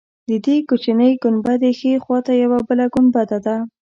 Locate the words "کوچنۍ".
0.69-1.11